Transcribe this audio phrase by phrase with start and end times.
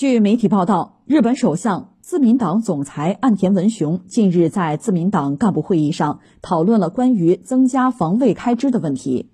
[0.00, 9.28] 据媒体报道，日本首相自民党总裁岸田文雄近日在自民党干部会议上讨论了关于增加防卫开支的问题。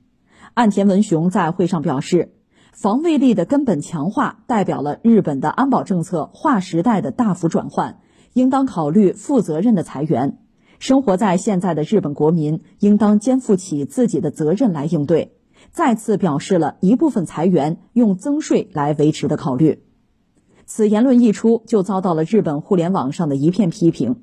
[0.55, 2.35] 岸田文雄在会上表示，
[2.73, 8.01] 防卫力的根本强化代表了日本的安保政策划时代的大幅转换，
[8.33, 10.39] 应当考虑负责任的裁员。
[10.81, 15.37] 生活在现在的日本国民应当肩负起自己的责任来应对。
[15.71, 19.85] 再次表示了一部分裁员用增税来维持的考虑。
[20.67, 24.17] 此言论一出，就遭到了日本互联网上的一片批评。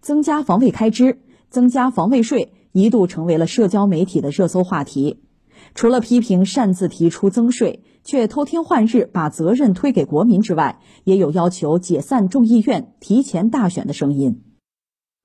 [0.00, 1.18] 增加防卫开支、
[1.50, 5.24] 增加防卫税，一度成为了社交媒体的热搜话题。
[5.74, 14.44] 除了批评擅自提出增税，却偷天换日把责任推给国民之外，也有要求解散众议院、提前大选的声音。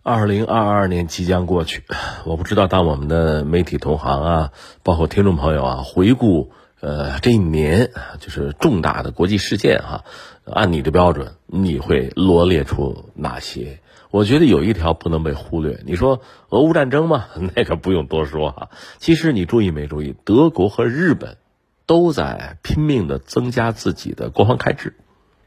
[0.02, 1.84] 二零二二年即将过去，
[2.26, 4.52] 我不知道当我们的媒体同行啊，
[4.82, 6.50] 包括听众朋友啊，回顾
[6.84, 10.04] 呃这一年就是重大的国际事件哈，
[10.44, 13.80] 按你的标准，你会罗列出哪些？
[14.12, 15.80] 我觉得有一条不能被忽略。
[15.86, 18.70] 你说俄乌战争嘛， 那个不用多说哈。
[18.98, 21.38] 其实你注意没注意，德国和日本
[21.86, 24.94] 都在拼命的增加自己的国防开支。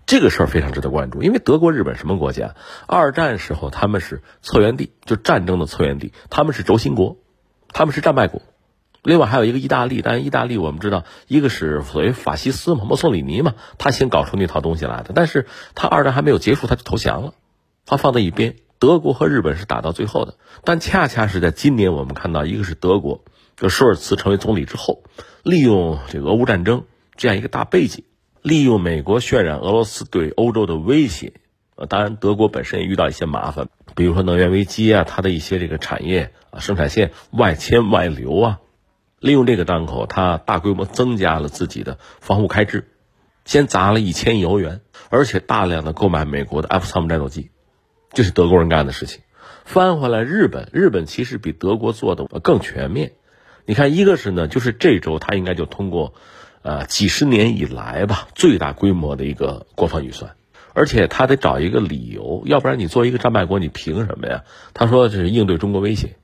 [0.06, 2.55] 这个事儿非常值得关注，因为德国、日本什么国家？
[2.87, 7.19] 二战时候他们是策源地，就战争的策源地，他们是轴心国，
[7.69, 8.41] 他们是战败国。
[9.07, 17.33] 另外还有一个意大利，但是意大利我们知道，一个是所谓法西斯嘛，墨索里尼嘛，他先搞出那套东西来的，但是他二战还没有结束，他就投降了，
[17.87, 18.57] 他放在一边。
[18.79, 20.34] 德国和日本是打到最后的，
[20.65, 23.25] 但恰恰是在今年，我们看到一个是德国，
[23.57, 25.03] 就舒尔茨成为总理之后，
[25.43, 26.84] 利用这个俄乌战争
[27.17, 28.05] 这样一个大背景。
[28.43, 31.33] 利用美国渲染俄罗斯对欧洲的威胁，
[31.75, 38.61] 呃，当然德国本身也遇到一些麻烦，比如说能源危机啊，它的一些这个产业啊生产线外迁外流啊，
[39.27, 42.89] 利用这个当口，他大规模增加了自己的防护开支，
[43.45, 47.51] 先砸了一千亿欧元，而且大量的购买美国的 F 三五战斗机，
[48.13, 49.21] 这是德国人干的事情。
[49.65, 53.12] 翻回来，日本，日本其实比德国做的更全面。
[53.65, 56.15] 你看，一个是呢，就是这周他应该就通过。
[56.62, 60.34] 呃，几十年以来吧，最大规模的一个国防预算，
[60.75, 64.43] 而且他得找一个理由，要不然你作为一个战败国，你凭什么呀？
[64.75, 66.17] 他说这是应对中国威胁，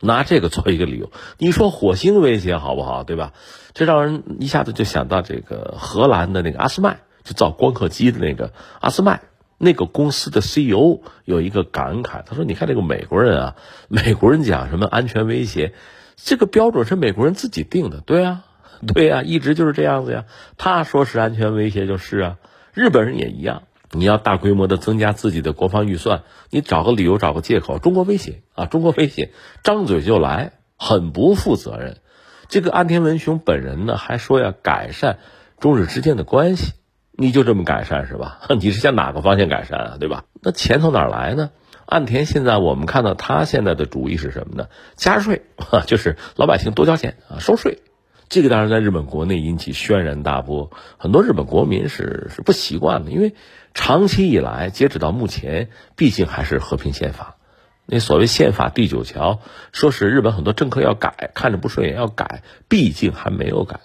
[0.00, 1.10] 拿这个做一个理由。
[1.38, 3.04] 你说火星威胁好不好？
[3.04, 3.32] 对吧？
[3.74, 9.22] 这让人一下子就想到这个荷兰的那个阿斯麦，就造光刻机的那个阿斯麦，
[9.56, 13.56] 那个公司的 CEO 有一个感慨，他说：“你看这个美国人啊，
[13.88, 15.72] 美国人讲什么安全威胁，
[16.16, 18.44] 这个标准是美国人自己定的，对啊。”
[18.94, 20.24] 对啊，一直就是这样子呀。
[20.56, 22.36] 他说是安全威胁就是啊，
[22.72, 23.64] 日本人也一样。
[23.92, 29.30] 你要大规模的增加自己的国防预算，你找个理由找个借口，中国威胁啊，中国威胁，
[29.62, 31.96] 张嘴就来，很不负责任。
[32.48, 35.18] 这个岸田文雄本人呢，还说要改善
[35.58, 36.72] 中日之间的关系，
[37.12, 38.40] 你就这么改善是吧？
[38.60, 39.96] 你是向哪个方向改善啊？
[39.98, 40.24] 对吧？
[40.42, 41.50] 那钱从哪来呢？
[41.86, 44.68] 岸田现在我们看到他现在的主意是什么呢？
[44.96, 45.42] 加税，
[45.86, 47.78] 就是老百姓多交钱啊，收税。
[48.28, 53.34] 这个当然在日本国内引起轩然大波，很多日本国民是是不习惯的，因为
[53.72, 57.36] 长期以来，截止到目前，毕竟还是和平宪法。
[57.86, 59.40] 那所谓宪法第九条，
[59.72, 63.80] 说是日本很多政客要改，看着不顺眼要改，毕竟还没有改。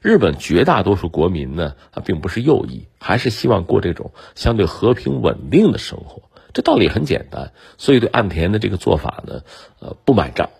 [0.00, 6.22] 日本绝大多数国民呢，啊，并不是右翼，还是希望过这种相对和平稳定的生活。
[6.52, 9.40] 这道理很简单，所以对岸田的这个做法呢，
[9.80, 10.50] 呃，不买账，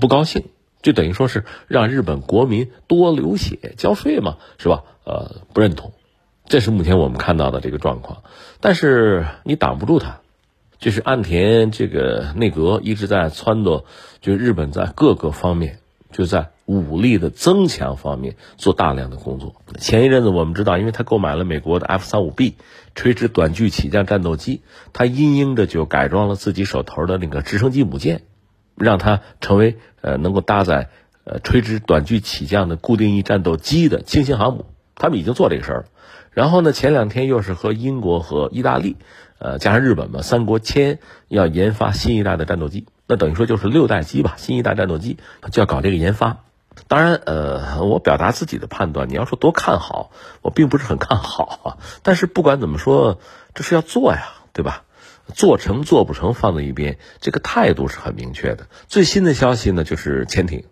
[0.00, 0.46] 不高兴。
[0.80, 4.84] 就等于说是让日本国民多流血交税嘛，是吧？
[5.04, 5.92] 呃，不认同，
[6.46, 8.22] 这是目前我们看到的这个状况。
[8.60, 10.20] 但是你挡不住他，
[10.78, 13.84] 就是岸田这个内阁一直在撺掇，
[14.20, 15.80] 就日本在各个方面，
[16.12, 19.54] 就在武力的增强方面做大量的工作。
[19.78, 22.54] 前一阵子我们知道，因为他购买了美国的 F 三五 B
[22.94, 24.60] 垂直短距起降战斗机，
[24.92, 28.22] 他因应着就改装了自己手头的那个直升机母舰。
[28.78, 30.88] 让它成为呃能够搭载
[31.24, 35.84] 呃垂直短距起降的固定翼战斗机的轻型航母，他们已经做这个事儿了。
[36.30, 38.96] 然后呢，前两天又是和英国和意大利，
[39.38, 40.98] 呃加上日本嘛，三国签
[41.28, 45.18] 要研发新一代的战斗机，那等于说就是六代机吧，新一代战斗机
[45.50, 46.44] 就要搞这个研发。
[46.86, 51.66] 当然，呃，我表达自己的判断，你要说多看好，我并不是很看好啊。
[52.04, 53.18] 但是不管怎么说，
[53.52, 54.84] 这是要做呀，对吧？
[55.34, 58.66] 做成做不成放在一边，这个态度是很明确的。
[58.88, 60.64] 最新的消息呢，就是潜艇，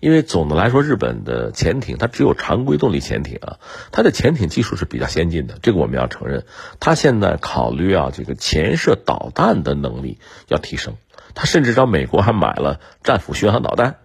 [0.00, 3.58] 因为总的来说，日本的潜艇它只有常规动力潜艇啊，
[3.90, 6.44] 它的潜艇技术是比较先进的，这个我们要承认。
[6.80, 10.18] 它现在考虑啊，这个潜射导弹的能力
[10.48, 10.94] 要提升，
[11.34, 13.96] 它甚至找美国还买了战斧巡航导弹，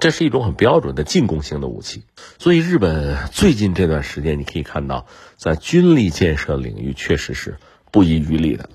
[0.00, 2.04] 这是一种很标准的进攻性的武器。
[2.38, 5.06] 所以，日本最近这段时间，你可以看到，
[5.36, 7.56] 在军力建设领域确实是
[7.90, 8.70] 不遗余力的。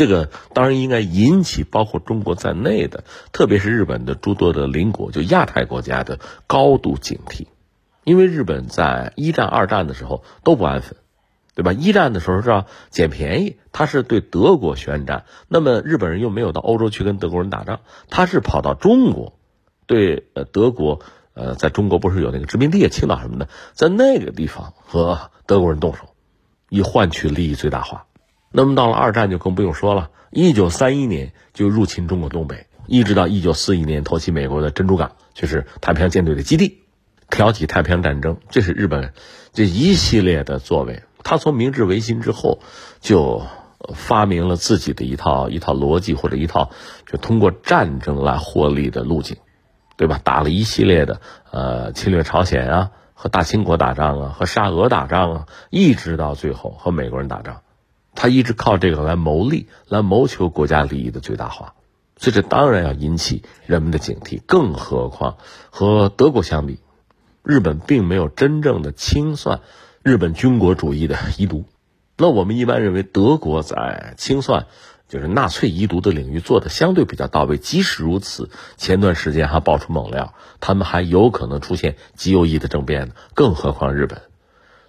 [0.00, 7.48] 这个当然应该引起包括中国在内的，特别是日本的诸多的邻国，就亚太国家的高度警惕。
[8.02, 10.96] 因为日本在一战、二战的时候都不安分，
[11.54, 11.74] 对吧？
[11.74, 19.34] 一战的时候是要捡便宜，他是对德国宣战，那么日本人又没有到欧洲去跟德国人打仗，他是跑到中国，
[19.84, 21.00] 对呃德国
[21.34, 26.14] 呃在中国不是有那个殖民地啊青岛什么的，在那个地方和德国人动手，
[26.70, 28.06] 以换取利益最大化。
[28.52, 36.82] 那么到了二战就更不用说了，一九三一年就入侵中国东北，一直到一九四一年偷袭美国的珍珠港，就是太平洋舰队的基地，
[37.30, 39.12] 挑起太平洋战争，这是日本
[39.52, 41.02] 这一系列的作为。
[41.22, 42.58] 他从明治维新之后
[43.00, 43.42] 就
[43.94, 46.70] 发明了自己的一套一套逻辑或者一套
[47.06, 49.36] 就通过战争来获利的路径，
[49.96, 50.20] 对吧？
[50.24, 51.20] 打了一系列的
[51.52, 57.60] 呃侵略朝鲜啊，和大清国打仗啊，和沙俄打仗啊，一直到最后和美国人打仗。
[58.14, 61.74] 他一直靠这个来谋利，来谋求国家利益的最大化，
[62.16, 64.40] 所以这当然要引起人们的警惕。
[64.46, 65.38] 更何况
[65.70, 66.80] 和德国相比，
[67.42, 69.60] 日本并没有真正的清算
[70.02, 71.64] 日本军国主义的遗毒。
[72.16, 74.66] 那我们一般认为，德国在清算
[75.08, 77.56] 就是纳粹遗毒的领域做的相对比较到位。
[77.56, 83.14] 即使如此，前段时间还爆出猛料，他们还有可能出现极右翼的政变呢。
[83.34, 84.20] 更何况日本。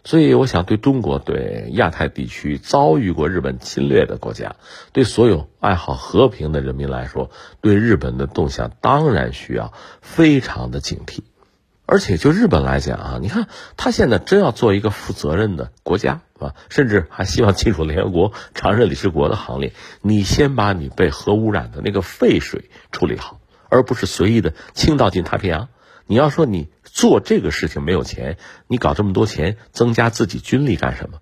[0.03, 4.55] 所以，我想对中国、对亚太地区遭遇过日本侵略的国家，
[4.93, 7.29] 对所有爱好和平的人民来说，
[7.61, 11.19] 对日本的动向当然需要非常的警惕。
[11.85, 23.39] 而且，就日本来讲啊，你看他现在真要做一个负责任的国家啊，甚至还希望进入联合国常任理事国的行列，你先把你被核污染的那个废水处理好，
[23.69, 25.67] 而不是随意的倾倒进太平洋。
[26.07, 28.37] 你要说你做这个事情没有钱，
[28.67, 31.19] 你搞这么多钱增加自己军力干什么？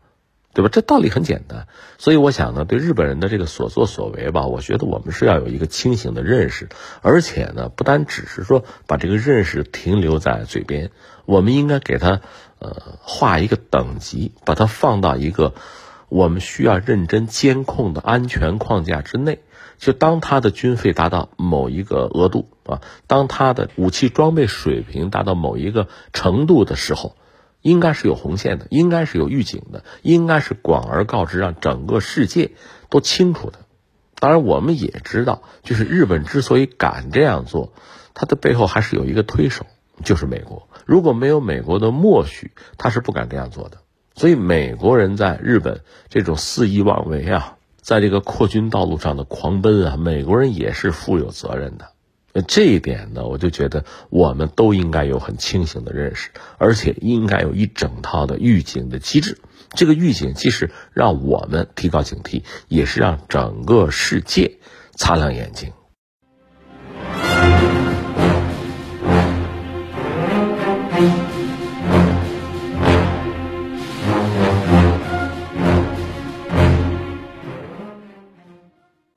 [0.51, 0.69] 对吧？
[0.73, 1.67] 这道理很简单。
[1.99, 6.69] 所以我想呢，对日本人的这个所作所为吧，我觉得我们是要有一个清醒的认识，
[7.01, 10.89] 而且呢，不单只是说把这个认识停留在嘴边，
[11.25, 12.21] 我们应该给他
[12.57, 15.53] 呃画一个等级，把它放到一个
[16.09, 19.39] 我们需要认真监控的安全框架之内。
[19.77, 27.15] 就当他的军费达到某一个额度啊，当他的武器装备水平达到某一个程度的时候，
[27.61, 32.51] 应该是有红线的，应该是有预警的，应该是广而告之，让整个世界
[32.89, 33.59] 都清楚的。
[34.15, 37.71] 当然，我们也知道，就是日本之所以敢这样做，
[38.13, 39.65] 它的背后还是有一个推手，
[40.03, 40.67] 就是美国。
[40.85, 43.77] 如果没有美国的默许，他是不敢这样做的。
[44.19, 45.79] 所以，美国人在日本
[46.09, 47.55] 这种肆意妄为啊。
[47.81, 51.87] 在这个扩军道路上的狂奔啊，美国人也是负有责任的。
[52.33, 59.37] 那这一点呢，我就觉得我们都应该有很清醒的认识，而且应该有一整套的预警的机制。
[59.69, 64.57] 这个预警既是让我们提高警惕，也是让整个世界
[64.95, 65.71] 擦亮眼睛。